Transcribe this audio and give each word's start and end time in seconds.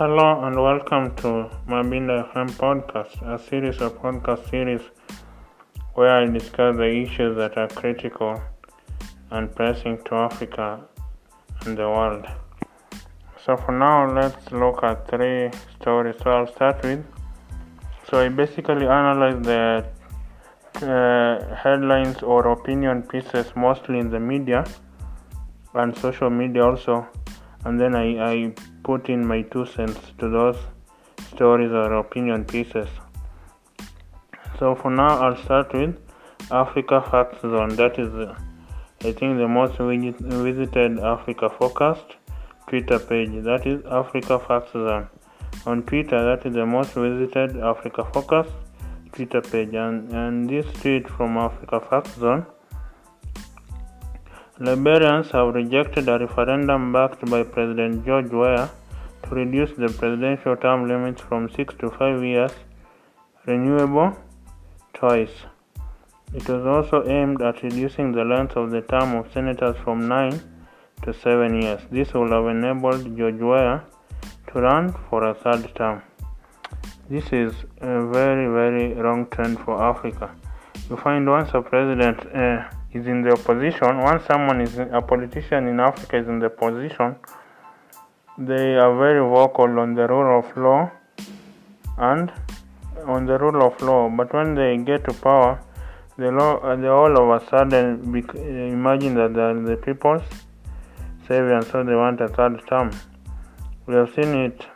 Hello 0.00 0.46
and 0.46 0.56
welcome 0.56 1.14
to 1.16 1.50
Mabinda 1.68 2.32
FM 2.32 2.48
podcast, 2.52 3.20
a 3.20 3.38
series 3.38 3.82
of 3.82 3.98
podcast 4.00 4.48
series 4.48 4.80
where 5.92 6.10
I 6.10 6.24
discuss 6.24 6.74
the 6.78 6.88
issues 6.88 7.36
that 7.36 7.58
are 7.58 7.68
critical 7.68 8.40
and 9.30 9.54
pressing 9.54 9.98
to 10.06 10.14
Africa 10.14 10.80
and 11.66 11.76
the 11.76 11.86
world. 11.86 12.26
So 13.44 13.58
for 13.58 13.72
now, 13.72 14.10
let's 14.10 14.50
look 14.52 14.82
at 14.84 15.06
three 15.06 15.50
stories. 15.78 16.16
So 16.22 16.30
I'll 16.30 16.46
start 16.46 16.82
with. 16.82 17.04
So 18.08 18.20
I 18.24 18.30
basically 18.30 18.86
analyze 18.86 19.44
the 19.44 19.84
uh, 20.76 21.54
headlines 21.56 22.22
or 22.22 22.48
opinion 22.52 23.02
pieces 23.02 23.52
mostly 23.54 23.98
in 23.98 24.08
the 24.08 24.18
media 24.18 24.64
and 25.74 25.94
social 25.94 26.30
media 26.30 26.64
also, 26.64 27.06
and 27.66 27.78
then 27.78 27.94
I, 27.94 28.06
I 28.32 28.54
put 28.90 29.08
in 29.14 29.24
my 29.30 29.40
two 29.54 29.64
cents 29.72 30.12
to 30.18 30.28
those 30.28 30.60
stories 31.32 31.72
or 31.80 31.88
opinion 31.98 32.44
pieces. 32.52 32.88
So 34.58 34.74
for 34.80 34.90
now, 34.90 35.10
I'll 35.24 35.36
start 35.42 35.72
with 35.72 35.94
Africa 36.50 36.98
Facts 37.10 37.42
Zone. 37.42 37.76
That 37.76 38.00
is, 38.04 38.12
uh, 38.22 38.34
I 39.08 39.12
think, 39.18 39.38
the 39.42 39.46
most 39.58 39.78
visited 39.78 40.98
Africa 41.10 41.50
focused 41.58 42.16
Twitter 42.66 42.98
page. 42.98 43.36
That 43.50 43.68
is 43.74 43.84
Africa 44.00 44.40
Facts 44.48 44.72
Zone. 44.72 45.06
On 45.66 45.84
Twitter, 45.92 46.20
that 46.30 46.44
is 46.50 46.54
the 46.54 46.66
most 46.66 46.94
visited 46.94 47.56
Africa 47.72 48.04
focused 48.12 48.58
Twitter 49.12 49.40
page. 49.52 49.72
And, 49.84 50.10
and 50.24 50.50
this 50.50 50.66
tweet 50.80 51.08
from 51.08 51.38
Africa 51.38 51.80
Facts 51.88 52.16
Zone. 52.24 52.44
Liberians 54.58 55.30
have 55.30 55.54
rejected 55.54 56.08
a 56.08 56.18
referendum 56.18 56.92
backed 56.92 57.24
by 57.30 57.42
President 57.44 58.04
George 58.04 58.30
Weah 58.42 58.68
reduce 59.30 59.70
the 59.76 59.88
presidential 59.88 60.56
term 60.56 60.88
limits 60.88 61.20
from 61.20 61.48
six 61.50 61.74
to 61.80 61.90
five 61.90 62.22
years, 62.22 62.52
renewable 63.46 64.16
twice. 64.92 65.46
It 66.34 66.48
was 66.48 66.64
also 66.64 67.08
aimed 67.08 67.42
at 67.42 67.62
reducing 67.62 68.12
the 68.12 68.24
length 68.24 68.56
of 68.56 68.70
the 68.70 68.82
term 68.82 69.14
of 69.14 69.32
senators 69.32 69.76
from 69.82 70.06
nine 70.08 70.40
to 71.02 71.12
seven 71.12 71.60
years. 71.60 71.80
This 71.90 72.12
will 72.12 72.30
have 72.30 72.46
enabled 72.46 73.16
George 73.16 73.40
Weah 73.40 73.82
to 74.48 74.60
run 74.60 74.94
for 75.08 75.24
a 75.24 75.34
third 75.34 75.74
term. 75.74 76.02
This 77.08 77.32
is 77.32 77.52
a 77.80 78.06
very, 78.06 78.46
very 78.46 78.94
wrong 78.94 79.26
trend 79.30 79.58
for 79.60 79.82
Africa. 79.82 80.30
You 80.88 80.96
find 80.96 81.28
once 81.28 81.50
a 81.54 81.62
president 81.62 82.18
uh, 82.34 82.68
is 82.92 83.06
in 83.06 83.22
the 83.22 83.32
opposition, 83.32 83.98
once 83.98 84.24
someone 84.26 84.60
is 84.60 84.78
a 84.78 85.00
politician 85.00 85.66
in 85.68 85.80
Africa 85.80 86.18
is 86.18 86.28
in 86.28 86.38
the 86.38 86.46
opposition, 86.46 87.16
they 88.40 88.74
are 88.76 88.96
very 88.96 89.20
vocal 89.20 89.78
on 89.80 89.94
the 89.94 90.06
rule 90.08 90.38
of 90.38 90.56
law 90.56 90.90
and 91.98 92.32
on 93.06 93.26
the 93.26 93.36
rule 93.38 93.62
of 93.62 93.80
law. 93.82 94.08
But 94.08 94.32
when 94.32 94.54
they 94.54 94.78
get 94.78 95.04
to 95.04 95.12
power, 95.12 95.60
they, 96.16 96.30
law, 96.30 96.56
uh, 96.60 96.74
they 96.76 96.88
all 96.88 97.14
of 97.18 97.42
a 97.42 97.46
sudden 97.50 98.10
bec- 98.12 98.34
imagine 98.34 99.14
that 99.16 99.34
they 99.34 99.42
are 99.42 99.60
the 99.60 99.76
people's 99.76 100.22
savior, 101.28 101.58
and 101.58 101.66
so 101.66 101.84
they 101.84 101.94
want 101.94 102.22
a 102.22 102.28
third 102.28 102.66
term. 102.66 102.90
We 103.86 103.94
have 103.94 104.14
seen 104.14 104.34
it 104.34 104.66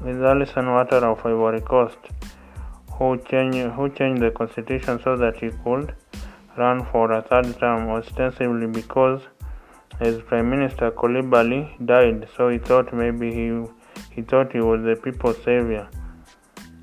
with 0.00 0.16
Alassane 0.16 0.68
Ouattara 0.72 1.12
of 1.12 1.26
Ivory 1.26 1.60
Coast, 1.60 1.98
who 2.92 3.18
changed 3.30 3.58
who 3.74 3.90
changed 3.90 4.22
the 4.22 4.30
constitution 4.30 5.00
so 5.04 5.16
that 5.18 5.36
he 5.36 5.50
could 5.64 5.94
run 6.56 6.86
for 6.86 7.12
a 7.12 7.20
third 7.20 7.58
term, 7.60 7.90
ostensibly 7.90 8.66
because 8.68 9.20
his 10.00 10.20
prime 10.22 10.50
minister 10.50 10.90
Coulibaly 10.90 11.62
died, 11.84 12.28
so 12.36 12.48
he 12.48 12.58
thought 12.58 12.92
maybe 12.92 13.32
he 13.32 13.46
he 14.14 14.22
thought 14.22 14.52
he 14.52 14.60
was 14.60 14.82
the 14.82 14.96
people's 14.96 15.42
savior. 15.44 15.88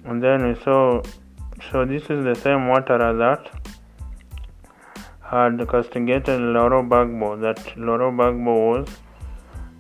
And 0.06 0.22
then 0.22 0.48
we 0.48 0.56
saw 0.64 1.02
so 1.72 1.86
this 1.86 2.04
is 2.04 2.24
the 2.24 2.36
same 2.36 2.68
Ouattara 2.70 3.18
that 3.18 3.50
had 5.22 5.68
castigated 5.68 6.40
Laurent 6.40 6.90
Gbagbo, 6.90 7.42
that 7.42 7.78
Laurent 7.78 8.18
Gbagbo 8.18 8.54
was 8.70 8.90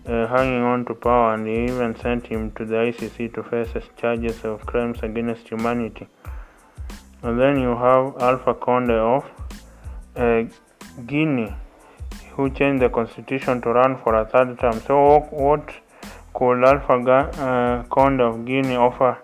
uh, 0.07 0.27
hanging 0.27 0.63
on 0.63 0.85
to 0.85 0.95
power 0.95 1.33
and 1.33 1.47
he 1.47 1.65
even 1.65 1.95
sent 1.97 2.27
him 2.27 2.51
to 2.51 2.65
the 2.65 2.75
ICC 2.75 3.33
to 3.35 3.43
face 3.43 3.69
charges 3.97 4.43
of 4.43 4.65
crimes 4.65 4.99
against 5.03 5.47
humanity. 5.47 6.07
And 7.21 7.39
then 7.39 7.59
you 7.59 7.75
have 7.75 8.15
Alpha 8.21 8.53
Conde 8.53 8.91
of 8.91 9.25
uh, 10.15 10.43
Guinea, 11.05 11.55
who 12.35 12.49
changed 12.49 12.81
the 12.81 12.89
constitution 12.89 13.61
to 13.61 13.69
run 13.69 13.97
for 13.97 14.15
a 14.15 14.25
third 14.25 14.59
term. 14.59 14.79
So, 14.81 15.19
what 15.31 15.71
could 16.33 16.63
Alpha 16.63 16.95
uh, 16.95 17.83
Conde 17.83 18.21
of 18.21 18.45
Guinea 18.45 18.75
offer? 18.75 19.17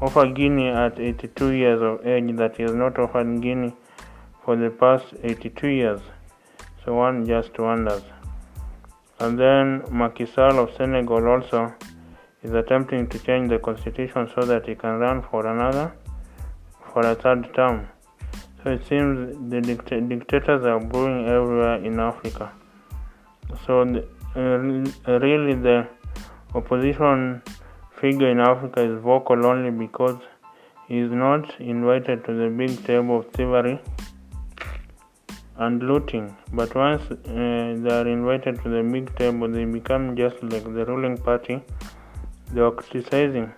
Offer 0.00 0.26
Guinea 0.28 0.68
at 0.68 0.98
82 0.98 1.50
years 1.50 1.82
of 1.82 2.06
age 2.06 2.36
that 2.36 2.56
he 2.56 2.62
has 2.62 2.74
not 2.74 2.98
offered 2.98 3.42
Guinea 3.42 3.74
for 4.44 4.56
the 4.56 4.70
past 4.70 5.06
82 5.22 5.68
years. 5.68 6.00
So 6.84 6.94
one 6.94 7.26
just 7.26 7.58
wonders. 7.58 8.02
And 9.20 9.38
then 9.38 9.82
Macky 9.90 10.24
Sall 10.24 10.58
of 10.60 10.74
Senegal 10.74 11.28
also 11.28 11.74
is 12.42 12.52
attempting 12.52 13.08
to 13.08 13.18
change 13.18 13.50
the 13.50 13.58
constitution 13.58 14.30
so 14.34 14.46
that 14.46 14.66
he 14.66 14.74
can 14.74 14.98
run 15.00 15.20
for 15.20 15.46
another, 15.46 15.92
for 16.92 17.02
a 17.02 17.14
third 17.14 17.52
term. 17.54 17.88
So 18.62 18.70
it 18.70 18.86
seems 18.86 19.50
the 19.50 19.60
dict- 19.60 20.08
dictators 20.08 20.64
are 20.64 20.80
brewing 20.80 21.26
everywhere 21.26 21.76
in 21.76 22.00
Africa. 22.00 22.52
So 23.66 23.84
the, 23.84 24.06
uh, 24.36 25.18
really 25.18 25.54
the 25.54 25.86
opposition 26.54 27.42
figure 28.00 28.30
in 28.30 28.40
Africa 28.40 28.82
is 28.82 29.00
vocal 29.00 29.46
only 29.46 29.70
because 29.70 30.18
he 30.88 30.98
is 30.98 31.10
not 31.10 31.60
invited 31.60 32.24
to 32.24 32.32
the 32.32 32.48
big 32.48 32.84
table 32.84 33.18
of 33.20 33.30
thievery 33.32 33.80
and 35.56 35.82
looting. 35.82 36.36
But 36.52 36.74
once 36.74 37.02
uh, 37.10 37.16
they 37.24 37.94
are 38.00 38.08
invited 38.08 38.62
to 38.62 38.68
the 38.68 38.82
big 38.82 39.14
table, 39.16 39.48
they 39.48 39.64
become 39.64 40.16
just 40.16 40.42
like 40.42 40.64
the 40.64 40.84
ruling 40.84 41.16
party 41.16 41.62
they 42.52 42.60
are 42.60 42.70
criticizing. 42.70 43.52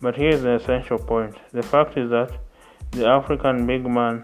But 0.00 0.16
here 0.16 0.30
is 0.30 0.42
the 0.42 0.54
essential 0.54 0.98
point 0.98 1.34
the 1.52 1.62
fact 1.62 1.98
is 1.98 2.10
that 2.10 2.30
the 2.92 3.06
African 3.06 3.66
big 3.66 3.86
man 3.86 4.22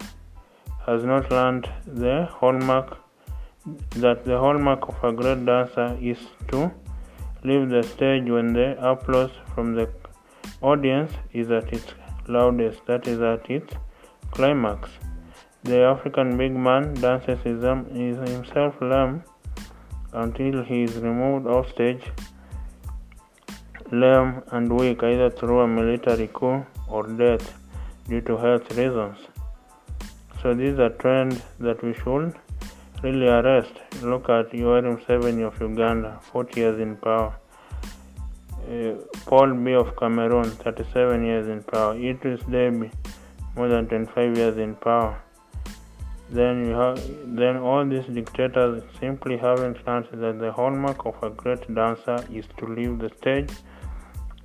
has 0.85 1.03
not 1.03 1.31
learned 1.31 1.67
the 1.85 2.27
hallmark 2.31 2.97
that 3.95 4.25
the 4.25 4.37
hallmark 4.37 4.87
of 4.89 5.03
a 5.03 5.11
great 5.11 5.45
dancer 5.45 5.97
is 6.01 6.17
to 6.49 6.71
leave 7.43 7.69
the 7.69 7.81
stage 7.83 8.29
when 8.35 8.53
the 8.53 8.67
applause 8.91 9.31
from 9.53 9.73
the 9.75 9.87
audience 10.61 11.11
is 11.33 11.49
at 11.51 11.71
its 11.73 11.93
loudest, 12.27 12.85
that 12.85 13.07
is 13.07 13.21
at 13.21 13.49
its 13.49 13.73
climax. 14.31 14.89
The 15.63 15.81
African 15.81 16.37
big 16.37 16.55
man 16.55 16.93
dances 16.95 17.39
his, 17.43 17.63
um, 17.63 17.85
is 17.91 18.17
himself 18.29 18.75
lame 18.81 19.23
until 20.13 20.63
he 20.63 20.83
is 20.83 20.95
removed 20.97 21.47
off 21.47 21.69
stage, 21.71 22.03
lame 23.91 24.43
and 24.51 24.71
weak 24.79 25.03
either 25.03 25.29
through 25.29 25.61
a 25.61 25.67
military 25.67 26.29
coup 26.33 26.65
or 26.87 27.03
death 27.07 27.53
due 28.07 28.21
to 28.21 28.37
health 28.37 28.69
reasons. 28.77 29.17
So 30.41 30.53
this 30.53 30.73
is 30.73 30.79
a 30.79 30.89
trend 30.89 31.41
that 31.59 31.83
we 31.83 31.93
should 31.93 32.35
really 33.01 33.27
arrest. 33.27 33.73
Look 34.01 34.29
at 34.29 34.51
Yoweri 34.51 34.89
Museveni 34.95 35.43
of 35.47 35.59
Uganda, 35.59 36.19
40 36.31 36.59
years 36.59 36.79
in 36.79 36.95
power. 36.97 37.35
Uh, 38.67 38.93
Paul 39.25 39.49
Biya 39.63 39.81
of 39.81 39.95
Cameroon, 39.95 40.49
37 40.49 41.25
years 41.25 41.47
in 41.47 41.63
power. 41.63 41.95
Idris 41.95 42.41
Deby, 42.43 42.91
more 43.55 43.67
than 43.67 43.87
25 43.87 44.37
years 44.37 44.57
in 44.57 44.75
power. 44.75 45.21
Then 46.29 46.65
you 46.65 46.73
have, 46.73 46.99
then 47.35 47.57
all 47.57 47.85
these 47.85 48.05
dictators 48.05 48.81
simply 48.99 49.37
haven't 49.37 49.85
learned 49.85 50.07
that 50.13 50.39
the 50.39 50.51
hallmark 50.51 51.05
of 51.05 51.21
a 51.21 51.29
great 51.29 51.73
dancer 51.73 52.25
is 52.31 52.45
to 52.57 52.65
leave 52.65 52.97
the 52.97 53.09
stage 53.19 53.51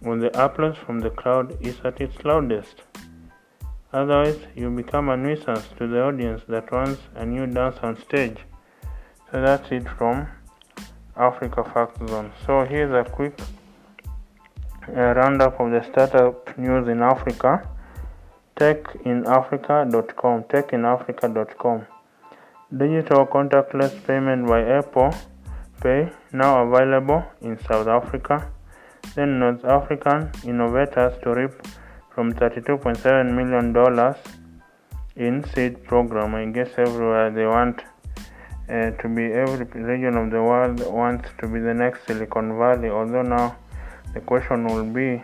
when 0.00 0.19
the 0.19 0.31
applause 0.44 0.76
from 0.76 1.00
the 1.00 1.11
crowd 1.11 1.56
is 1.61 1.81
at 1.85 2.00
its 2.00 2.23
loudest. 2.25 2.82
Otherwise, 3.92 4.38
you 4.54 4.70
become 4.70 5.08
a 5.08 5.16
nuisance 5.16 5.66
to 5.76 5.88
the 5.88 6.00
audience 6.00 6.42
that 6.48 6.70
wants 6.70 7.00
a 7.16 7.26
new 7.26 7.46
dance 7.46 7.76
on 7.82 8.00
stage. 8.00 8.38
So 9.31 9.42
that's 9.42 9.70
it 9.72 9.88
from 9.98 10.28
Africa 11.16 11.64
Fact 11.64 11.98
Zone. 12.08 12.32
So 12.46 12.64
here's 12.64 12.92
a 12.92 13.08
quick 13.10 13.38
uh, 14.88 14.92
roundup 14.92 15.58
of 15.60 15.72
the 15.72 15.82
startup 15.90 16.56
news 16.56 16.87
in 16.88 17.02
Africa. 17.02 17.69
TechInAfrica.com. 18.56 20.44
TechInAfrica.com. 20.44 21.87
Digital 22.76 23.26
contactless 23.26 24.06
payment 24.06 24.46
by 24.46 24.62
Apple 24.62 25.12
Pay 25.81 26.10
now 26.32 26.62
available 26.62 27.25
in 27.40 27.58
South 27.66 27.88
Africa. 27.88 28.52
Then 29.14 29.40
North 29.40 29.64
African 29.64 30.31
innovators 30.44 31.14
to 31.22 31.34
reap 31.34 31.52
from 32.20 32.34
32.7 32.34 33.34
million 33.34 33.72
dollars 33.72 34.17
in 35.17 35.43
seed 35.52 35.82
program. 35.84 36.34
I 36.34 36.44
guess 36.56 36.69
everywhere 36.76 37.31
they 37.31 37.46
want 37.46 37.81
uh, 38.69 38.90
to 39.00 39.08
be 39.17 39.25
every 39.43 39.64
region 39.90 40.19
of 40.22 40.31
the 40.34 40.43
world 40.49 40.81
wants 40.99 41.31
to 41.38 41.49
be 41.49 41.61
the 41.61 41.72
next 41.72 42.06
Silicon 42.06 42.58
Valley. 42.58 42.90
Although 42.90 43.22
now 43.22 43.56
the 44.12 44.20
question 44.20 44.67
will 44.67 44.84
be 44.84 45.22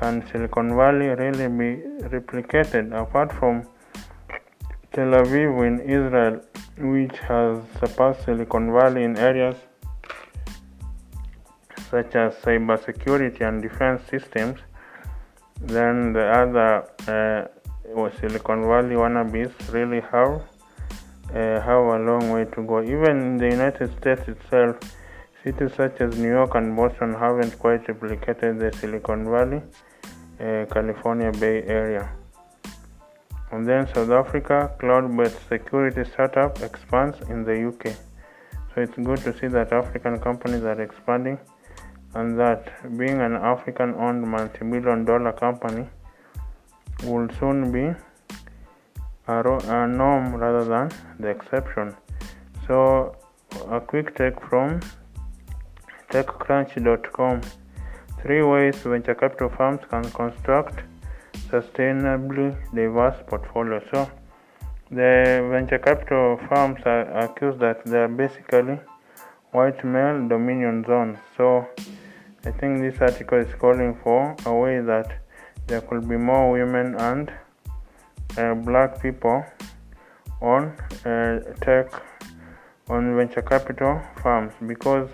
can 0.00 0.26
Silicon 0.32 0.74
Valley 0.74 1.08
really 1.22 1.48
be 1.62 1.70
replicated 2.16 2.98
apart 3.02 3.30
from 3.30 3.62
Tel 4.94 5.12
Aviv 5.22 5.52
in 5.68 5.78
Israel, 5.98 6.40
which 6.78 7.18
has 7.28 7.58
surpassed 7.78 8.24
Silicon 8.24 8.72
Valley 8.72 9.04
in 9.04 9.18
areas 9.18 9.56
such 11.90 12.16
as 12.16 12.32
cybersecurity 12.36 13.42
and 13.46 13.60
defense 13.60 14.00
systems, 14.08 14.58
then 15.66 16.12
the 16.12 16.24
other 16.24 16.88
uh, 17.08 18.10
Silicon 18.20 18.62
Valley 18.62 18.96
wannabes 18.96 19.52
really 19.72 20.00
have 20.00 20.42
uh, 21.30 21.60
have 21.60 21.84
a 21.96 21.98
long 21.98 22.30
way 22.30 22.44
to 22.44 22.62
go. 22.62 22.82
Even 22.82 23.20
in 23.20 23.36
the 23.36 23.48
United 23.48 23.96
States 23.98 24.28
itself, 24.28 24.76
cities 25.42 25.72
such 25.76 26.00
as 26.00 26.16
New 26.18 26.28
York 26.28 26.54
and 26.54 26.76
Boston 26.76 27.14
haven't 27.14 27.58
quite 27.58 27.84
replicated 27.86 28.58
the 28.58 28.76
Silicon 28.78 29.24
Valley, 29.30 29.62
uh, 30.40 30.66
California 30.72 31.32
Bay 31.32 31.62
Area. 31.62 32.08
And 33.52 33.66
then 33.66 33.86
South 33.94 34.10
Africa, 34.10 34.72
cloud-based 34.80 35.48
security 35.48 36.04
startup 36.04 36.60
expands 36.60 37.16
in 37.28 37.44
the 37.44 37.68
UK. 37.68 37.94
So 38.74 38.80
it's 38.82 38.96
good 38.96 39.18
to 39.18 39.38
see 39.38 39.46
that 39.48 39.72
African 39.72 40.18
companies 40.18 40.64
are 40.64 40.80
expanding 40.80 41.38
and 42.14 42.38
that 42.38 42.72
being 42.98 43.20
an 43.20 43.34
African 43.34 43.94
owned 43.94 44.22
multi 44.26 44.64
billion 44.64 45.04
dollar 45.04 45.32
company 45.32 45.86
will 47.04 47.28
soon 47.38 47.72
be 47.72 47.86
a, 49.26 49.42
a 49.78 49.86
norm 49.86 50.34
rather 50.34 50.64
than 50.64 50.90
the 51.18 51.28
exception. 51.28 51.94
So, 52.66 53.16
a 53.70 53.80
quick 53.80 54.16
take 54.16 54.40
from 54.48 54.80
TechCrunch.com 56.10 57.40
Three 58.24 58.42
ways 58.42 58.76
venture 58.76 59.14
capital 59.14 59.50
firms 59.50 59.80
can 59.90 60.04
construct 60.12 60.82
sustainably 61.50 62.56
diverse 62.74 63.16
portfolios. 63.26 63.82
So, 63.90 64.10
the 64.90 65.46
venture 65.50 65.78
capital 65.78 66.40
firms 66.48 66.80
are 66.86 67.02
accused 67.18 67.58
that 67.60 67.84
they 67.84 67.98
are 67.98 68.08
basically 68.08 68.80
white 69.52 69.84
male 69.84 70.26
dominion 70.26 70.86
zones. 70.86 71.18
So, 71.36 71.66
I 72.46 72.50
think 72.50 72.82
this 72.82 73.00
article 73.00 73.38
is 73.38 73.54
calling 73.58 73.94
for 74.02 74.36
a 74.44 74.54
way 74.54 74.80
that 74.80 75.20
there 75.66 75.80
could 75.80 76.06
be 76.06 76.18
more 76.18 76.52
women 76.52 76.94
and 76.96 77.32
uh, 78.36 78.52
black 78.54 79.00
people 79.00 79.42
on 80.42 80.76
uh, 81.06 81.40
tech 81.62 81.90
on 82.90 83.16
venture 83.16 83.40
capital 83.40 84.02
firms 84.22 84.52
because 84.66 85.08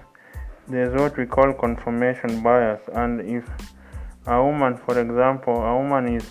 there's 0.67 0.93
what 1.01 1.17
we 1.17 1.25
call 1.25 1.53
confirmation 1.53 2.43
bias 2.43 2.81
and 2.95 3.21
if 3.21 3.45
a 4.27 4.43
woman 4.43 4.77
for 4.77 4.99
example 4.99 5.55
a 5.55 5.77
woman 5.77 6.17
is 6.17 6.29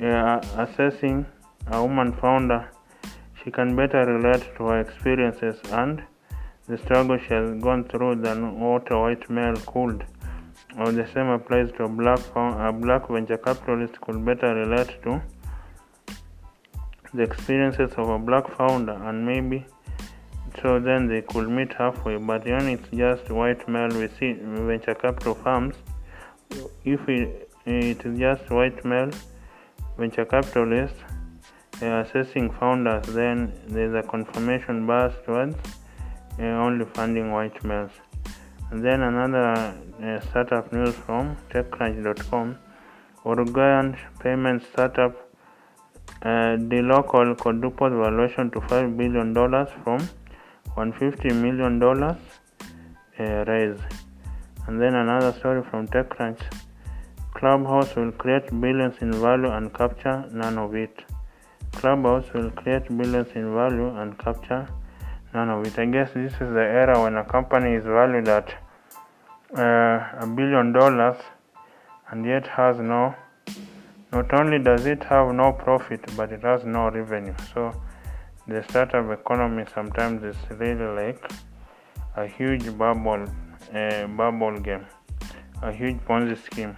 uh, 0.00 0.40
assessing 0.56 1.26
a 1.72 1.82
woman 1.82 2.12
founder 2.12 2.70
she 3.42 3.50
can 3.50 3.74
better 3.74 4.04
relate 4.06 4.44
to 4.56 4.66
her 4.66 4.80
experiences 4.80 5.58
and 5.72 6.04
the 6.68 6.78
struggle 6.78 7.18
she 7.18 7.34
has 7.34 7.60
gone 7.60 7.82
through 7.88 8.14
than 8.14 8.60
what 8.60 8.90
a 8.92 8.98
white 8.98 9.28
male 9.28 9.56
could. 9.66 10.06
Or 10.78 10.90
the 10.90 11.06
same 11.12 11.28
applies 11.28 11.70
to 11.72 11.84
a 11.84 11.88
black 11.88 12.20
a 12.36 12.72
black 12.72 13.08
venture 13.08 13.36
capitalist 13.36 14.00
could 14.00 14.24
better 14.24 14.54
relate 14.54 15.02
to 15.02 15.20
the 17.14 17.22
experiences 17.22 17.92
of 17.96 18.08
a 18.08 18.18
black 18.18 18.48
founder 18.56 18.92
and 18.92 19.26
maybe 19.26 19.66
so 20.60 20.78
then 20.78 21.08
they 21.08 21.22
could 21.22 21.48
meet 21.48 21.72
halfway. 21.72 22.16
But 22.16 22.44
when 22.44 22.68
it's 22.68 22.88
just 22.88 23.30
white 23.30 23.66
male 23.68 23.88
venture 23.90 24.94
capital 24.94 25.34
firms, 25.34 25.76
if 26.84 27.08
it 27.08 27.50
is 27.66 28.18
just 28.18 28.50
white 28.50 28.84
male 28.84 29.10
venture 29.96 30.24
capitalists 30.24 30.98
uh, 31.82 32.04
assessing 32.04 32.50
founders, 32.50 33.06
then 33.08 33.52
there's 33.68 33.94
a 33.94 34.06
confirmation 34.06 34.86
bias 34.86 35.14
towards 35.24 35.56
uh, 36.38 36.42
only 36.42 36.84
funding 36.94 37.32
white 37.32 37.62
males. 37.64 37.90
And 38.72 38.82
then 38.82 39.02
another 39.02 39.74
uh, 40.02 40.20
startup 40.20 40.72
news 40.72 40.94
from 40.94 41.36
TechCrunch.com 41.50 42.56
Uruguayan 43.26 43.98
payment 44.18 44.62
startup 44.72 45.14
uh, 46.22 46.56
dLocal 46.70 47.36
quadrupled 47.36 47.92
valuation 47.92 48.50
to 48.52 48.60
$5 48.60 48.96
billion 48.96 49.34
from 49.84 50.00
$150 50.74 51.34
million 51.42 51.82
uh, 51.82 53.44
raise. 53.46 53.78
And 54.66 54.80
then 54.80 54.94
another 54.94 55.34
story 55.38 55.62
from 55.70 55.86
TechCrunch 55.88 56.40
Clubhouse 57.34 57.94
will 57.94 58.12
create 58.12 58.58
billions 58.58 58.96
in 59.02 59.12
value 59.12 59.50
and 59.50 59.74
capture 59.74 60.24
none 60.32 60.56
of 60.56 60.74
it. 60.74 61.04
Clubhouse 61.72 62.32
will 62.32 62.50
create 62.52 62.88
billions 62.88 63.28
in 63.34 63.54
value 63.54 63.94
and 63.98 64.18
capture 64.18 64.66
none 65.34 65.50
of 65.50 65.66
it. 65.66 65.78
I 65.78 65.84
guess 65.84 66.10
this 66.14 66.32
is 66.32 66.52
the 66.58 66.66
era 66.82 67.02
when 67.02 67.16
a 67.16 67.24
company 67.24 67.74
is 67.74 67.84
valued 67.84 68.28
at 68.28 68.61
Uh, 69.54 70.08
a 70.18 70.26
billion 70.26 70.72
dollars 70.72 71.18
and 72.10 72.24
yet 72.24 72.46
has 72.46 72.78
no 72.78 73.14
not 74.10 74.32
only 74.32 74.58
does 74.58 74.86
it 74.86 75.04
have 75.04 75.34
no 75.34 75.52
profit 75.52 76.00
but 76.16 76.32
it 76.32 76.40
has 76.42 76.64
no 76.64 76.88
revenue. 76.90 77.34
So 77.52 77.70
the 78.48 78.62
startup 78.62 79.10
economy 79.10 79.64
sometimes 79.74 80.24
is 80.24 80.36
really 80.58 80.86
like 81.04 81.30
a 82.16 82.26
huge 82.26 82.78
bubble 82.78 83.26
a 83.74 84.06
bubble 84.16 84.58
game 84.58 84.86
a 85.60 85.70
huge 85.70 85.98
ponzi 86.06 86.42
scheme. 86.42 86.74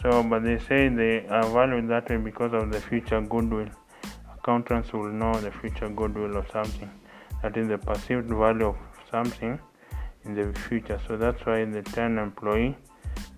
So 0.00 0.22
but 0.22 0.44
they 0.44 0.60
say 0.60 0.88
they 0.88 1.26
are 1.26 1.46
valued 1.46 1.88
that 1.88 2.08
way 2.08 2.18
because 2.18 2.52
of 2.52 2.70
the 2.70 2.80
future 2.80 3.20
goodwill. 3.22 3.70
Accountants 4.38 4.92
will 4.92 5.10
know 5.10 5.34
the 5.34 5.50
future 5.50 5.88
goodwill 5.88 6.36
of 6.36 6.48
something 6.52 6.90
that 7.42 7.56
is 7.56 7.66
the 7.66 7.78
perceived 7.78 8.28
value 8.28 8.66
of 8.66 8.76
something 9.10 9.58
in 10.24 10.34
the 10.34 10.52
future. 10.60 11.00
So 11.06 11.16
that's 11.16 11.44
why 11.44 11.64
the 11.64 11.82
10 11.82 12.18
employee 12.18 12.76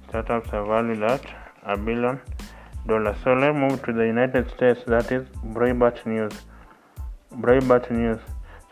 startups 0.08 0.50
are 0.52 0.66
valued 0.66 1.02
at 1.02 1.24
a 1.64 1.76
billion 1.76 2.20
dollars. 2.86 3.16
So 3.24 3.32
let's 3.32 3.56
move 3.56 3.82
to 3.84 3.92
the 3.92 4.06
United 4.06 4.50
States. 4.50 4.80
That 4.86 5.10
is 5.10 5.26
Breitbart 5.56 6.04
News. 6.06 6.32
Breitbart 7.32 7.90
News. 7.90 8.20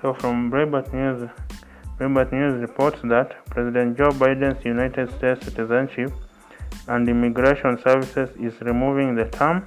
So 0.00 0.14
from 0.14 0.50
Breitbart 0.50 0.93
News, 0.93 1.31
Breitbart 1.99 2.33
News 2.33 2.61
reports 2.61 3.00
that 3.04 3.45
President 3.47 3.97
Joe 3.97 4.11
Biden's 4.11 4.64
United 4.64 5.11
States 5.16 5.45
Citizenship 5.45 6.12
and 6.88 7.09
Immigration 7.09 7.78
Services 7.83 8.31
is 8.38 8.61
removing 8.61 9.14
the 9.14 9.26
term 9.26 9.64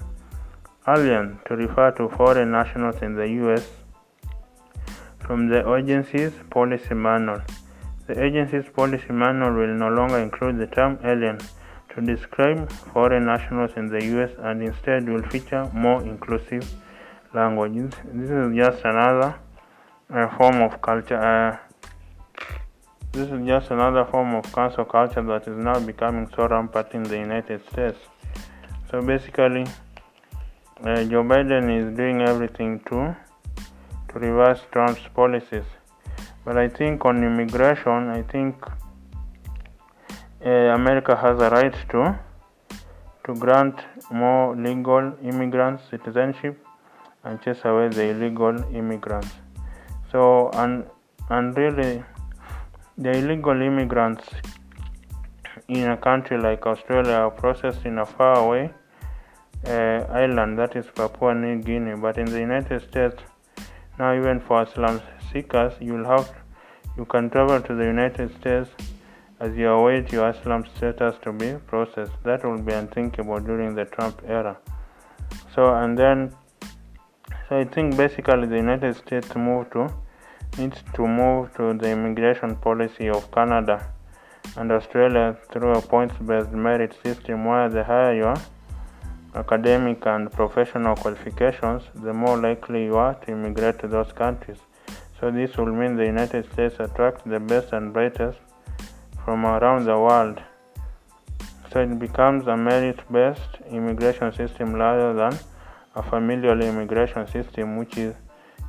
alien 0.88 1.40
to 1.48 1.56
refer 1.56 1.92
to 1.92 2.10
foreign 2.10 2.52
nationals 2.52 3.02
in 3.02 3.16
the 3.16 3.28
U.S. 3.44 3.68
from 5.20 5.48
the 5.48 5.62
agency's 5.76 6.34
policy 6.52 6.94
manual. 6.94 7.42
The 8.08 8.24
agency's 8.24 8.70
policy 8.70 9.12
manual 9.12 9.54
will 9.54 9.74
no 9.74 9.90
longer 9.90 10.20
include 10.20 10.60
the 10.60 10.68
term 10.68 11.00
alien 11.04 11.40
to 11.90 12.02
describe 12.02 12.72
foreign 12.94 13.26
nationals 13.26 13.72
in 13.78 13.88
the 13.88 14.04
US 14.16 14.32
and 14.40 14.62
instead 14.62 15.10
will 15.10 15.24
feature 15.24 15.70
more 15.74 16.04
inclusive 16.04 16.70
language. 17.34 17.94
This 18.14 18.30
is 18.30 18.56
just 18.56 18.86
another 18.86 19.36
uh, 20.14 20.28
form 20.38 20.62
of 20.62 20.82
culture. 20.82 21.18
Uh, 21.18 21.58
this 23.12 23.32
is 23.32 23.48
just 23.48 23.72
another 23.72 24.06
form 24.06 24.36
of 24.36 24.54
cancel 24.54 24.86
culture 24.86 25.24
that 25.24 25.48
is 25.48 25.58
now 25.58 25.80
becoming 25.80 26.30
so 26.36 26.48
rampant 26.48 26.94
in 26.94 27.04
the 27.04 27.18
United 27.18 27.66
States. 27.72 27.98
So 28.92 29.02
basically, 29.02 29.66
uh, 30.84 31.04
Joe 31.06 31.24
Biden 31.24 31.66
is 31.80 31.96
doing 31.98 32.22
everything 32.22 32.82
to 32.88 33.16
to 34.10 34.20
reverse 34.20 34.62
Trump's 34.72 35.08
policies. 35.14 35.64
But 36.46 36.58
I 36.58 36.68
think 36.70 37.04
on 37.06 37.24
immigration, 37.24 38.10
I 38.10 38.22
think 38.22 38.56
uh, 40.46 40.50
America 40.50 41.16
has 41.16 41.42
a 41.42 41.50
right 41.50 41.76
to 41.90 42.20
to 43.26 43.34
grant 43.34 43.80
more 44.12 44.56
legal 44.56 45.12
immigrants 45.24 45.82
citizenship 45.90 46.64
and 47.24 47.42
chase 47.42 47.66
away 47.66 47.88
the 47.90 48.04
illegal 48.12 48.56
immigrants. 48.82 49.34
So 50.12 50.52
and 50.54 50.86
and 51.30 51.58
really, 51.58 52.04
the 53.00 53.12
illegal 53.18 53.60
immigrants 53.60 54.26
in 55.68 55.90
a 55.90 55.98
country 55.98 56.38
like 56.38 56.68
Australia 56.68 57.14
are 57.14 57.32
processed 57.32 57.86
in 57.86 57.98
a 57.98 58.06
faraway 58.06 58.70
uh, 59.66 60.06
island 60.24 60.60
that 60.60 60.76
is 60.76 60.86
Papua 60.94 61.34
New 61.34 61.60
Guinea. 61.64 61.96
But 61.96 62.20
in 62.20 62.26
the 62.26 62.40
United 62.40 62.84
States, 62.88 63.18
now 63.98 64.16
even 64.16 64.40
for 64.40 64.62
asylum 64.62 65.02
seekers, 65.36 65.74
you'll 65.82 66.06
have 66.06 66.34
you 66.98 67.06
can 67.14 67.30
travel 67.30 67.60
to 67.62 67.76
the 67.76 67.84
United 67.84 68.34
States 68.40 68.70
as 69.42 69.56
you 69.58 69.68
await 69.68 70.12
your 70.14 70.30
asylum 70.30 70.64
status 70.76 71.16
to 71.24 71.34
be 71.34 71.50
processed. 71.68 72.14
That 72.24 72.46
will 72.46 72.62
be 72.70 72.72
unthinkable 72.72 73.40
during 73.40 73.76
the 73.76 73.86
Trump 73.96 74.22
era. 74.26 74.58
So 75.54 75.74
and 75.76 75.98
then, 75.98 76.34
so 77.50 77.60
I 77.60 77.66
think 77.66 77.98
basically 77.98 78.48
the 78.48 78.56
United 78.56 78.96
States 78.96 79.36
move 79.36 79.70
to 79.72 79.90
needs 80.58 80.82
to 80.94 81.06
move 81.06 81.54
to 81.58 81.74
the 81.74 81.90
immigration 81.90 82.56
policy 82.68 83.10
of 83.10 83.30
Canada 83.32 83.78
and 84.56 84.72
Australia 84.72 85.36
through 85.52 85.74
a 85.74 85.82
points-based 85.82 86.52
merit 86.52 86.96
system 87.04 87.44
where 87.44 87.68
the 87.68 87.84
higher 87.84 88.16
your 88.16 88.36
academic 89.34 90.06
and 90.06 90.32
professional 90.32 90.96
qualifications, 90.96 91.84
the 91.96 92.14
more 92.14 92.38
likely 92.38 92.86
you 92.86 92.96
are 92.96 93.16
to 93.16 93.32
immigrate 93.34 93.80
to 93.80 93.88
those 93.90 94.14
countries. 94.14 94.60
So 95.20 95.32
this 95.32 95.56
will 95.58 95.74
mean 95.74 95.96
the 95.96 96.06
United 96.06 96.52
States 96.52 96.76
attracts 96.80 97.24
the 97.26 97.40
best 97.40 97.74
and 97.74 97.94
brightest 97.94 98.38
from 99.24 99.46
around 99.46 99.86
the 99.86 99.98
world. 99.98 100.42
So 101.72 101.82
it 101.82 101.98
becomes 102.00 102.48
a 102.48 102.56
merit-based 102.56 103.58
immigration 103.70 104.34
system 104.34 104.74
rather 104.74 105.14
than 105.14 105.40
a 105.96 106.04
familial 106.04 106.62
immigration 106.62 107.28
system, 107.28 107.78
which 107.78 107.98
is, 107.98 108.14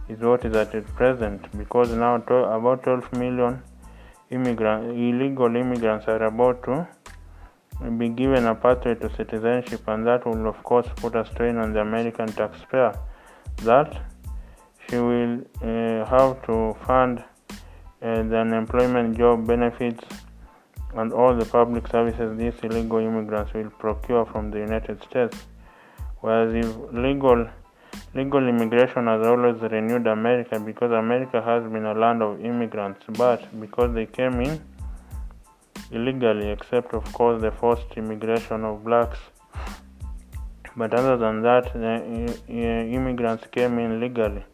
is 0.08 0.20
what 0.20 0.44
is 0.44 0.56
at 0.56 0.72
present, 0.94 1.46
because 1.58 1.90
now 1.90 2.18
to, 2.18 2.34
about 2.34 2.84
12 2.84 3.12
million 3.14 3.62
immigrant, 4.30 4.90
illegal 4.90 5.54
immigrants 5.54 6.06
are 6.06 6.24
about 6.24 6.62
to 6.64 6.86
be 7.98 8.08
given 8.08 8.46
a 8.46 8.54
pathway 8.54 8.94
to 8.94 9.14
citizenship, 9.16 9.82
and 9.88 10.06
that 10.06 10.24
will, 10.26 10.48
of 10.48 10.62
course, 10.62 10.86
put 10.96 11.14
a 11.16 11.26
strain 11.26 11.58
on 11.58 11.72
the 11.72 11.80
American 11.80 12.28
taxpayer. 12.28 12.98
That 13.62 14.00
she 14.88 14.96
will 14.96 15.40
uh, 15.62 16.04
have 16.04 16.42
to 16.46 16.76
fund 16.86 17.18
uh, 18.02 18.22
the 18.22 18.36
unemployment 18.36 19.16
job 19.18 19.46
benefits 19.46 20.04
and 20.94 21.12
all 21.12 21.34
the 21.34 21.44
public 21.44 21.88
services 21.88 22.38
these 22.38 22.54
illegal 22.62 22.98
immigrants 22.98 23.52
will 23.52 23.70
procure 23.70 24.24
from 24.26 24.50
the 24.50 24.58
United 24.58 25.02
States. 25.02 25.36
Whereas 26.20 26.54
if 26.54 26.76
legal 26.92 27.48
legal 28.14 28.48
immigration 28.48 29.06
has 29.06 29.26
always 29.26 29.60
renewed 29.60 30.06
America 30.06 30.60
because 30.60 30.92
America 30.92 31.42
has 31.42 31.62
been 31.72 31.86
a 31.86 31.94
land 31.94 32.22
of 32.22 32.40
immigrants, 32.44 33.04
but 33.08 33.60
because 33.60 33.94
they 33.94 34.06
came 34.06 34.40
in 34.40 34.60
illegally, 35.90 36.50
except 36.50 36.94
of 36.94 37.12
course 37.12 37.40
the 37.42 37.50
forced 37.50 37.92
immigration 37.96 38.64
of 38.64 38.84
blacks. 38.84 39.18
But 40.76 40.92
other 40.94 41.16
than 41.16 41.42
that, 41.42 41.72
the 41.72 41.94
uh, 42.48 42.52
immigrants 42.52 43.46
came 43.50 43.78
in 43.78 43.98
legally 43.98 44.44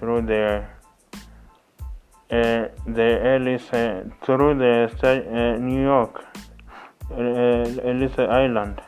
through 0.00 0.22
the 0.22 0.64
uh, 2.30 2.68
the 2.86 3.08
uh, 3.72 4.24
through 4.24 4.54
the 4.58 4.74
uh, 5.02 5.58
New 5.58 5.82
York 5.82 6.24
Ellis 7.10 8.18
Island. 8.18 8.80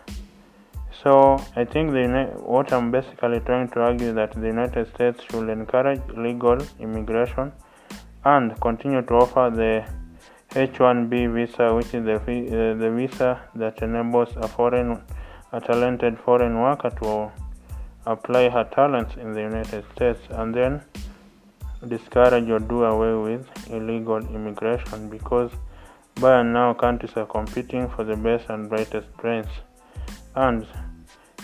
So 1.02 1.12
I 1.56 1.64
think 1.64 1.90
the, 1.90 2.30
what 2.38 2.72
I'm 2.72 2.90
basically 2.92 3.40
trying 3.40 3.68
to 3.70 3.80
argue 3.80 4.12
that 4.14 4.32
the 4.32 4.46
United 4.46 4.86
States 4.94 5.24
should 5.28 5.48
encourage 5.48 6.00
legal 6.16 6.58
immigration 6.78 7.52
and 8.24 8.58
continue 8.60 9.02
to 9.02 9.14
offer 9.14 9.50
the 9.50 9.84
H-1B 10.54 11.34
visa, 11.34 11.74
which 11.74 11.92
is 11.94 12.04
the 12.04 12.16
uh, 12.16 12.74
the 12.82 12.90
visa 12.96 13.40
that 13.56 13.82
enables 13.82 14.36
a 14.36 14.46
foreign, 14.46 15.02
a 15.52 15.60
talented 15.60 16.18
foreign 16.18 16.60
worker 16.60 16.90
to 17.02 17.32
apply 18.06 18.48
her 18.50 18.64
talents 18.64 19.16
in 19.16 19.32
the 19.32 19.40
United 19.40 19.84
States, 19.94 20.20
and 20.30 20.54
then 20.54 20.82
discourage 21.86 22.48
or 22.48 22.58
do 22.58 22.84
away 22.84 23.14
with 23.34 23.70
illegal 23.70 24.18
immigration 24.18 25.08
because 25.08 25.50
by 26.20 26.40
and 26.40 26.52
now 26.52 26.72
countries 26.74 27.12
are 27.16 27.26
competing 27.26 27.88
for 27.88 28.04
the 28.04 28.16
best 28.16 28.48
and 28.50 28.68
brightest 28.68 29.08
brains. 29.16 29.48
And 30.34 30.66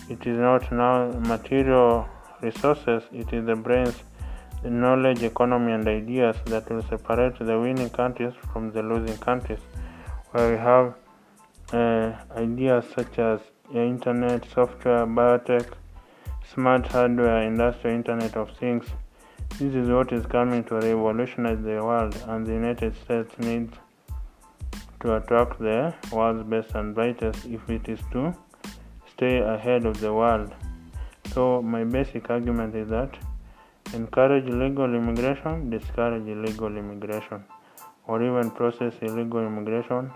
it 0.08 0.26
is 0.26 0.38
not 0.38 0.70
now 0.72 1.10
material 1.20 2.08
resources 2.40 3.02
it 3.12 3.32
is 3.32 3.44
the 3.46 3.56
brains 3.56 3.96
the 4.62 4.70
knowledge 4.70 5.22
economy 5.22 5.72
and 5.72 5.86
ideas 5.86 6.36
that 6.46 6.68
will 6.70 6.82
separate 6.82 7.38
the 7.38 7.58
winning 7.58 7.90
countries 7.90 8.34
from 8.52 8.72
the 8.72 8.82
losing 8.82 9.16
countries. 9.18 9.60
Where 10.32 10.50
we 10.50 10.58
have 10.58 10.94
uh, 11.72 12.16
ideas 12.36 12.84
such 12.94 13.18
as 13.18 13.40
internet 13.72 14.44
software 14.52 15.06
biotech 15.06 15.66
smart 16.55 16.87
hardware 16.87 17.43
industrial 17.43 17.97
internet 17.97 18.37
of 18.37 18.57
things 18.57 18.85
this 19.57 19.75
is 19.75 19.88
what 19.88 20.12
is 20.12 20.25
coming 20.25 20.62
to 20.64 20.75
revolutionize 20.76 21.61
the 21.64 21.83
world, 21.83 22.17
and 22.28 22.47
the 22.47 22.52
United 22.52 22.95
States 22.95 23.37
needs 23.40 23.75
to 25.00 25.17
attract 25.17 25.59
the 25.59 25.93
world's 26.12 26.45
best 26.45 26.76
and 26.76 26.95
brightest 26.95 27.45
if 27.45 27.69
it 27.69 27.88
is 27.88 27.99
to 28.12 28.33
stay 29.12 29.38
ahead 29.38 29.85
of 29.85 29.99
the 29.99 30.14
world. 30.14 30.55
So, 31.35 31.61
my 31.61 31.83
basic 31.83 32.31
argument 32.31 32.76
is 32.76 32.88
that 32.90 33.19
encourage 33.95 34.45
legal 34.45 34.95
immigration, 34.95 35.71
discourage 35.71 36.28
illegal 36.28 36.76
immigration, 36.76 37.45
or 38.07 38.23
even 38.23 38.52
process 38.52 38.95
illegal 39.02 39.45
immigration 39.45 40.12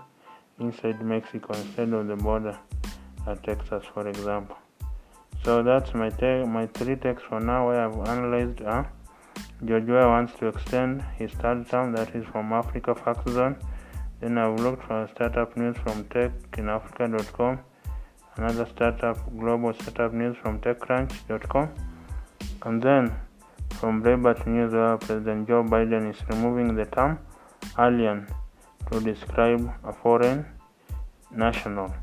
inside 0.59 1.01
Mexico 1.01 1.53
instead 1.53 1.91
of 1.91 2.07
the 2.07 2.15
border 2.15 2.57
at 3.27 3.43
Texas, 3.43 3.83
for 3.93 4.07
example. 4.07 4.62
So 5.43 5.61
that's 5.61 5.93
my 5.93 6.09
my 6.45 6.67
three 6.67 6.95
texts 6.95 7.27
for 7.27 7.39
now. 7.39 7.67
Where 7.67 7.85
I've 7.85 8.07
analyzed. 8.07 8.61
Uh, 8.61 8.83
George 9.65 9.85
Weah 9.85 10.07
wants 10.07 10.33
to 10.39 10.47
extend 10.47 11.03
his 11.17 11.31
third 11.31 11.69
term, 11.69 11.93
that 11.93 12.13
is 12.15 12.25
from 12.31 12.51
Africa 12.51 12.93
Fact 12.93 13.29
Zone. 13.29 13.55
Then 14.19 14.37
I've 14.37 14.59
looked 14.59 14.83
for 14.83 15.09
startup 15.15 15.55
news 15.55 15.77
from 15.77 16.03
techinafrica.com, 16.05 17.59
another 18.35 18.67
startup 18.73 19.17
global 19.37 19.73
startup 19.73 20.13
news 20.13 20.35
from 20.41 20.59
techcrunch.com, 20.59 21.69
and 22.63 22.81
then 22.81 23.15
from 23.79 24.03
Breitbart 24.03 24.45
News 24.47 24.73
where 24.73 24.97
President 24.97 25.47
Joe 25.47 25.63
Biden 25.63 26.09
is 26.09 26.21
removing 26.29 26.75
the 26.75 26.85
term 26.85 27.19
alien 27.79 28.27
to 28.91 28.99
describe 28.99 29.71
a 29.83 29.93
foreign 29.93 30.45
national. 31.31 31.93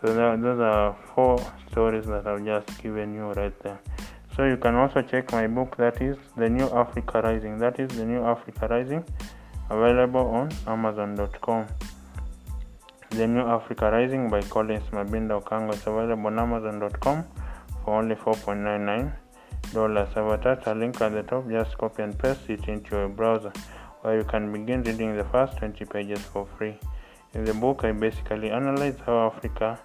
So 0.00 0.14
that, 0.14 0.42
those 0.42 0.60
are 0.60 0.96
four 1.14 1.38
stories 1.70 2.06
that 2.06 2.26
I've 2.26 2.44
just 2.44 2.82
given 2.82 3.14
you 3.14 3.32
right 3.32 3.58
there. 3.62 3.80
So 4.36 4.44
you 4.44 4.58
can 4.58 4.74
also 4.74 5.00
check 5.00 5.32
my 5.32 5.46
book 5.46 5.76
that 5.78 6.02
is 6.02 6.16
The 6.36 6.50
New 6.50 6.68
Africa 6.68 7.22
Rising. 7.22 7.58
That 7.58 7.80
is 7.80 7.88
The 7.96 8.04
New 8.04 8.22
Africa 8.22 8.68
Rising, 8.68 9.02
available 9.70 10.26
on 10.28 10.52
Amazon.com. 10.66 11.66
The 13.10 13.26
New 13.26 13.40
Africa 13.40 13.90
Rising 13.90 14.28
by 14.28 14.42
Collins 14.42 14.84
Mabinda 14.92 15.40
Okango 15.40 15.72
is 15.72 15.86
available 15.86 16.26
on 16.26 16.38
Amazon.com 16.38 17.24
for 17.82 17.94
only 17.94 18.16
$4.99. 18.16 19.12
I've 19.74 20.40
attached 20.40 20.66
a 20.66 20.74
link 20.74 21.00
at 21.00 21.12
the 21.12 21.22
top, 21.22 21.48
just 21.48 21.78
copy 21.78 22.02
and 22.02 22.18
paste 22.18 22.50
it 22.50 22.68
into 22.68 22.96
your 22.96 23.08
browser 23.08 23.52
where 24.02 24.18
you 24.18 24.24
can 24.24 24.52
begin 24.52 24.82
reading 24.82 25.16
the 25.16 25.24
first 25.24 25.56
20 25.56 25.84
pages 25.86 26.20
for 26.20 26.46
free. 26.58 26.78
In 27.36 27.44
the 27.44 27.52
book, 27.52 27.84
I 27.84 27.92
basically 27.92 28.50
analyze 28.50 28.96
how 29.04 29.26
Africa 29.26 29.78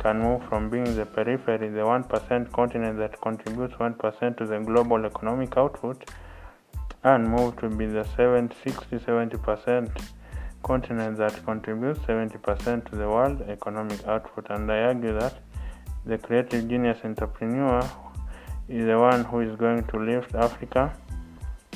can 0.00 0.18
move 0.20 0.42
from 0.50 0.68
being 0.68 0.94
the 0.94 1.06
periphery, 1.06 1.70
the 1.70 1.80
1% 1.80 2.52
continent 2.52 2.98
that 2.98 3.18
contributes 3.22 3.72
1% 3.76 4.36
to 4.36 4.46
the 4.46 4.58
global 4.58 5.06
economic 5.06 5.56
output, 5.56 6.10
and 7.02 7.26
move 7.26 7.56
to 7.60 7.70
be 7.70 7.86
the 7.86 8.04
70, 8.16 8.54
60 8.62 8.98
70% 8.98 10.02
continent 10.62 11.16
that 11.16 11.42
contributes 11.46 12.00
70% 12.00 12.90
to 12.90 12.96
the 12.96 13.08
world 13.08 13.40
economic 13.48 14.06
output. 14.06 14.50
And 14.50 14.70
I 14.70 14.80
argue 14.80 15.18
that 15.18 15.38
the 16.04 16.18
creative 16.18 16.68
genius 16.68 16.98
entrepreneur 17.02 17.80
is 18.68 18.84
the 18.84 18.98
one 18.98 19.24
who 19.24 19.40
is 19.40 19.56
going 19.56 19.84
to 19.84 19.96
lift 19.96 20.34
Africa 20.34 20.94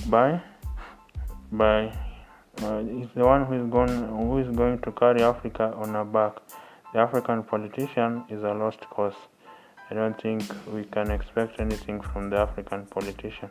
by 0.08 0.42
by 1.50 2.07
uh, 2.62 2.78
is 2.78 3.08
the 3.14 3.24
one 3.24 3.44
who 3.46 3.54
is 3.54 3.70
going 3.70 4.08
who 4.08 4.38
is 4.38 4.56
going 4.56 4.78
to 4.80 4.92
carry 4.92 5.22
Africa 5.22 5.72
on 5.76 5.94
her 5.94 6.04
back. 6.04 6.34
The 6.92 7.00
African 7.00 7.42
politician 7.42 8.24
is 8.28 8.42
a 8.42 8.52
lost 8.52 8.80
cause. 8.90 9.14
I 9.90 9.94
don't 9.94 10.20
think 10.20 10.42
we 10.72 10.84
can 10.84 11.10
expect 11.10 11.60
anything 11.60 12.00
from 12.00 12.30
the 12.30 12.38
African 12.38 12.86
politician. 12.86 13.50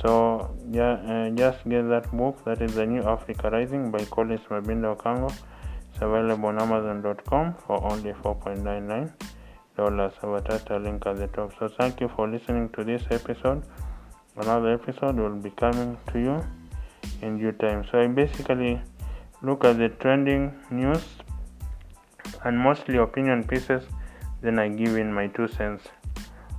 So 0.00 0.56
yeah, 0.70 0.94
uh, 1.12 1.30
just 1.30 1.68
get 1.68 1.88
that 1.88 2.10
book. 2.12 2.44
That 2.44 2.60
is 2.62 2.74
the 2.74 2.86
New 2.86 3.02
Africa 3.02 3.50
Rising 3.50 3.90
by 3.90 4.04
Collins 4.06 4.40
Mabinda 4.50 4.96
Okango. 4.96 5.32
It's 5.92 6.02
available 6.02 6.48
on 6.48 6.60
Amazon.com 6.60 7.54
for 7.66 7.82
only 7.84 8.12
4.99 8.12 9.12
dollars. 9.76 10.12
I've 10.22 10.34
attached 10.34 10.70
a 10.70 10.78
link 10.78 11.06
at 11.06 11.16
the 11.16 11.26
top. 11.28 11.52
So 11.58 11.68
thank 11.68 12.00
you 12.00 12.08
for 12.08 12.28
listening 12.28 12.68
to 12.70 12.84
this 12.84 13.02
episode. 13.10 13.62
Another 14.36 14.74
episode 14.74 15.16
will 15.16 15.36
be 15.36 15.50
coming 15.50 15.96
to 16.12 16.18
you 16.18 16.63
in 17.24 17.38
due 17.38 17.52
time. 17.52 17.84
So 17.90 18.00
I 18.00 18.06
basically 18.06 18.80
look 19.42 19.64
at 19.64 19.78
the 19.78 19.88
trending 19.88 20.52
news 20.70 21.04
and 22.44 22.58
mostly 22.58 22.96
opinion 22.96 23.44
pieces 23.44 23.84
then 24.42 24.58
i 24.58 24.68
give 24.68 24.96
in 24.96 25.12
my 25.12 25.26
two 25.28 25.48
cents 25.48 25.84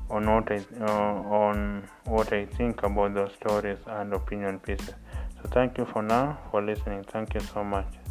on 0.09 0.29
what 0.31 0.51
i 0.51 0.59
uh, 0.81 1.13
on 1.41 1.87
what 2.05 2.31
i 2.33 2.45
think 2.57 2.83
about 2.83 3.13
those 3.13 3.33
stories 3.33 3.77
and 3.87 4.13
opinion 4.13 4.59
pieces. 4.59 4.93
So 5.41 5.49
thank 5.49 5.77
you 5.77 5.85
for 5.85 6.03
now 6.03 6.37
for 6.51 6.61
listening. 6.61 7.03
Thank 7.03 7.33
you 7.33 7.39
so 7.39 7.63
much 7.63 8.04